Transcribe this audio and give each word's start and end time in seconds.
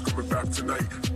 Coming 0.00 0.28
back 0.28 0.48
tonight. 0.50 1.11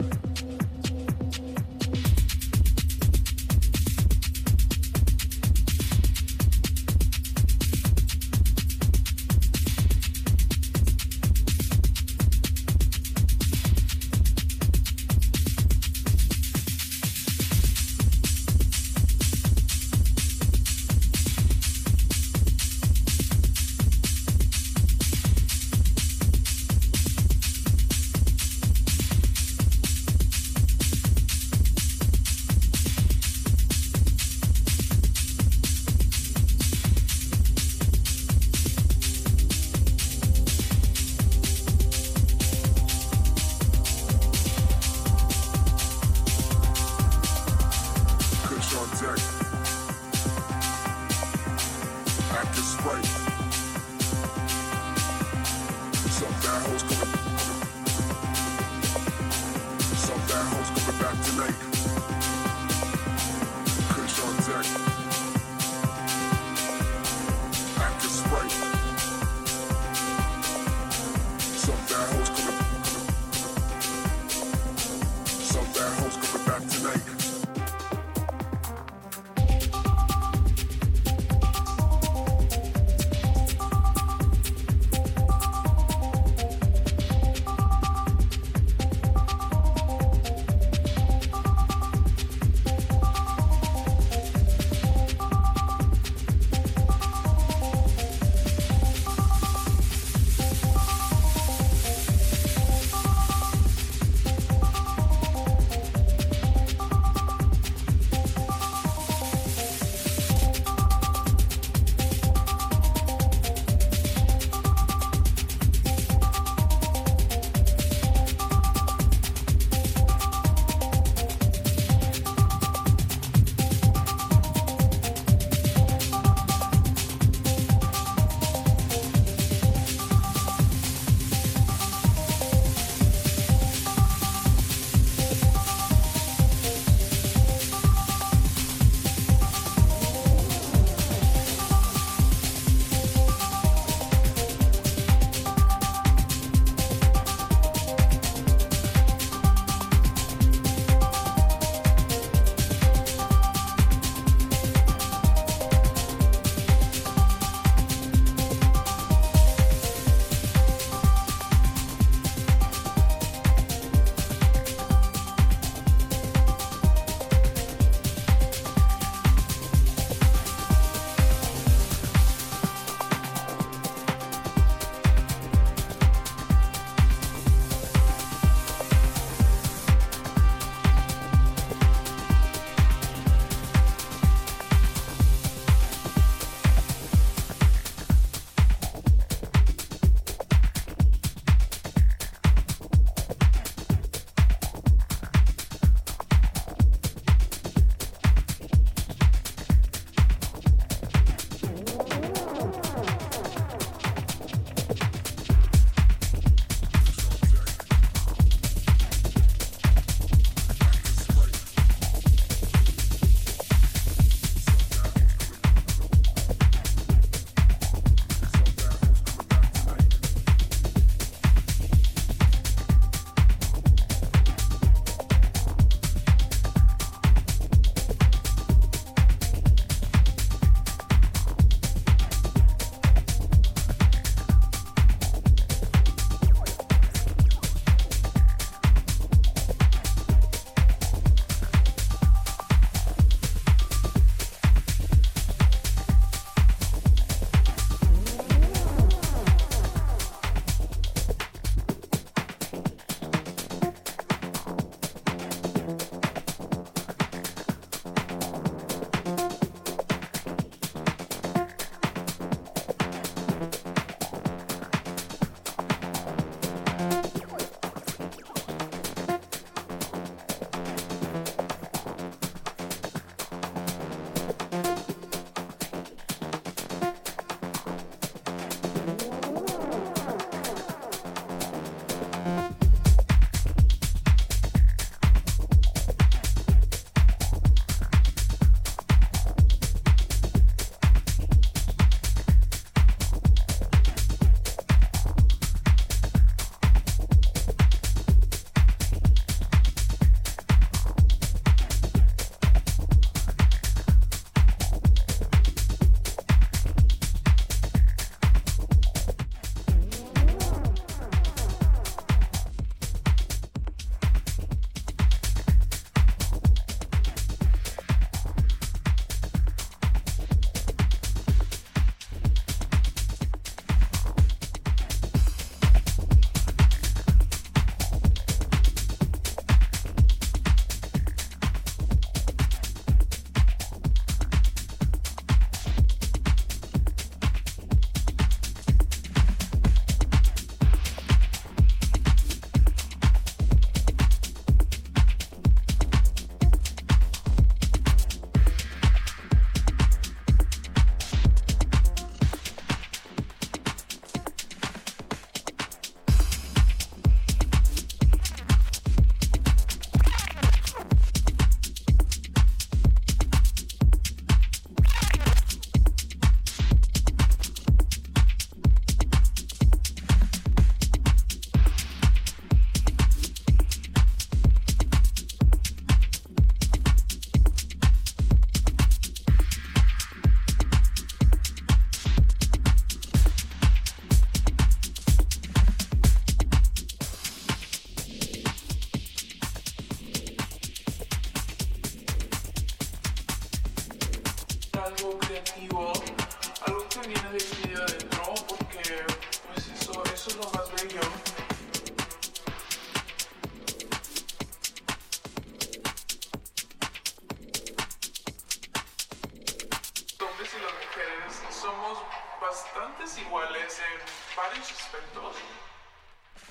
En 413.98 414.56
varios 414.56 414.90
aspectos, 414.92 415.56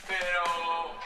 pero 0.07 0.99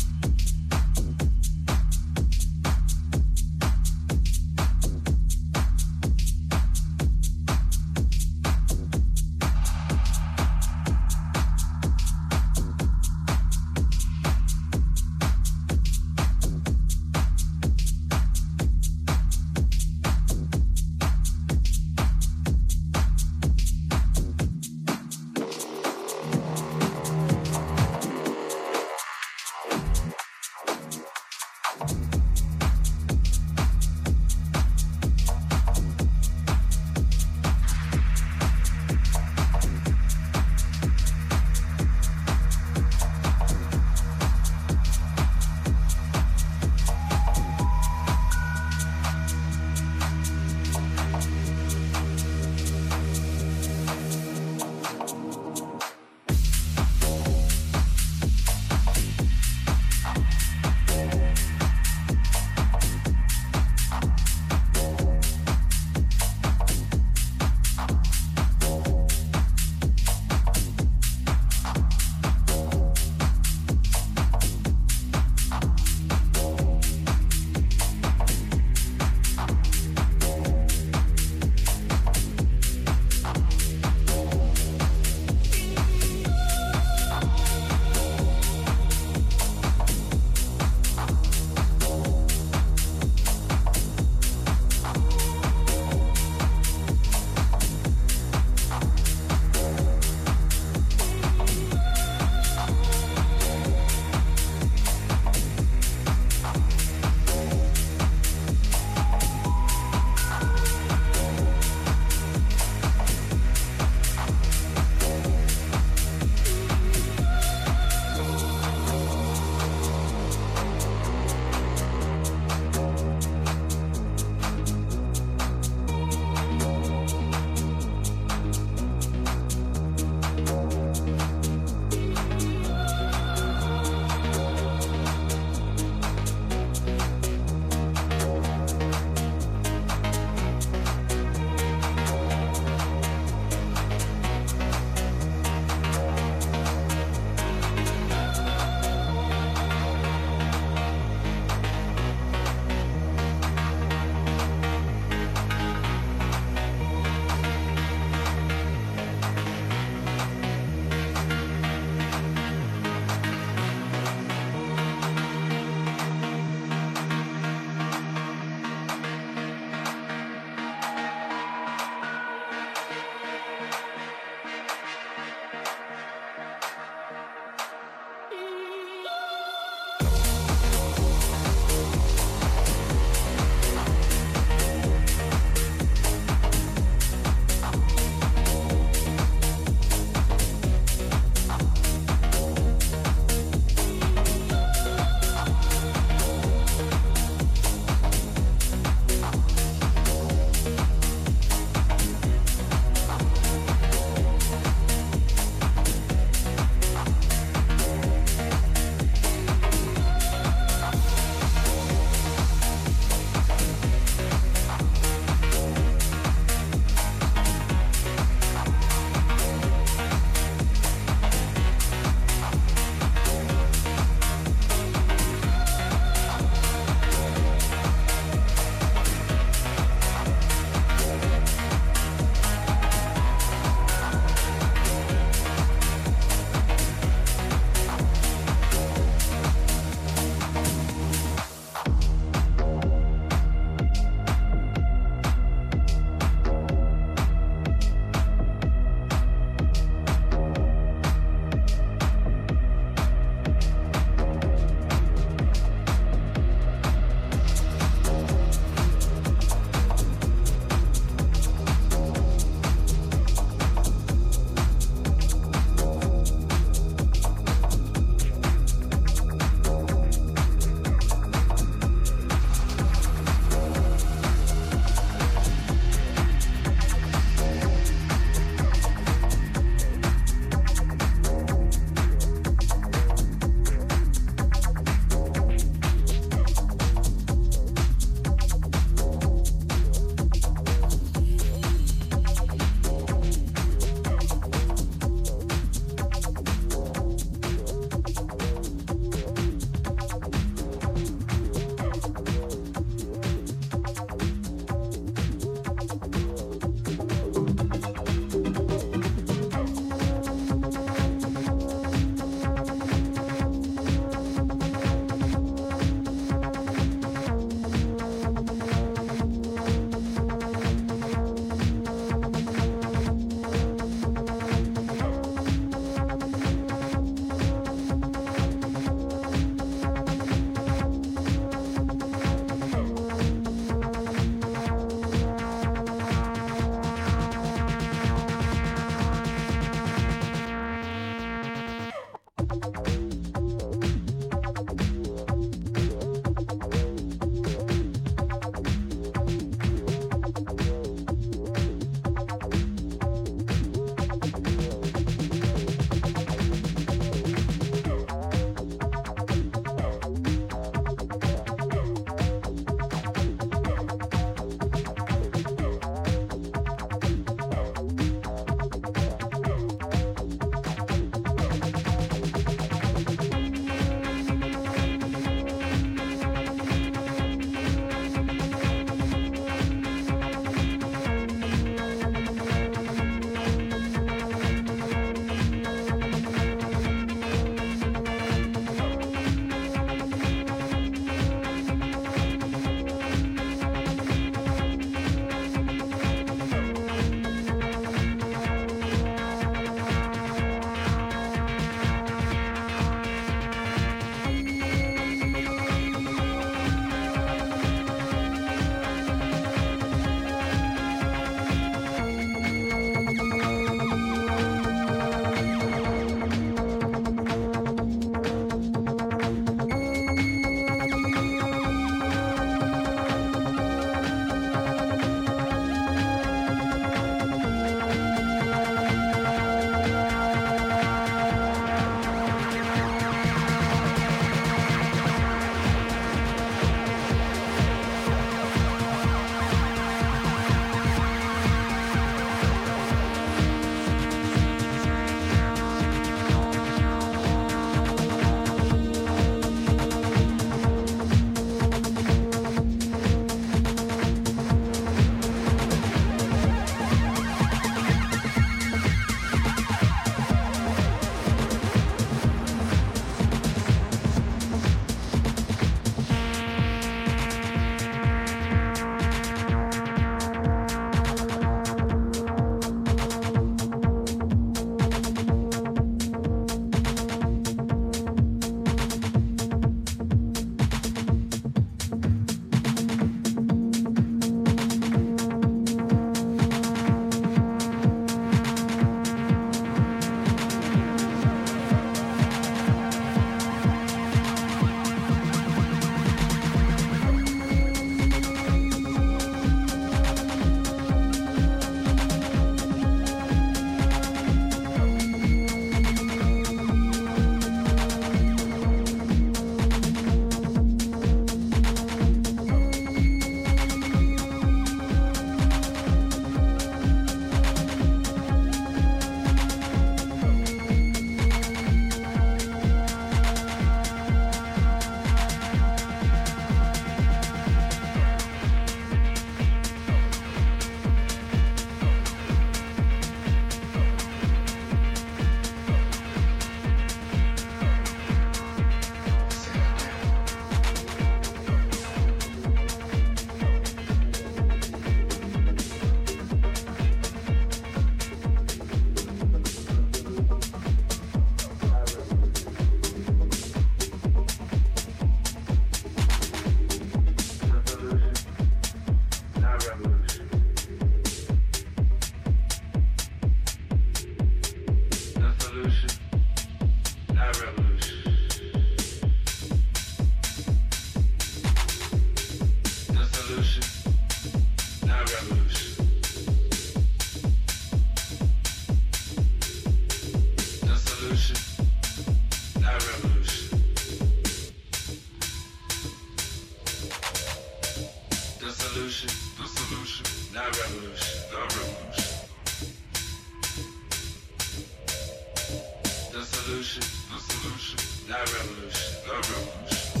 no 597.11 597.17
solution, 597.17 598.09
not 598.09 598.19
revolution, 598.33 598.97
no 599.05 599.13
revolution. 599.15 600.00